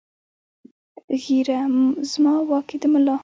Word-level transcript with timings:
ږیره 1.23 1.59
زما 2.11 2.33
واک 2.49 2.67
یې 2.73 2.77
د 2.81 2.83
ملا! 2.93 3.15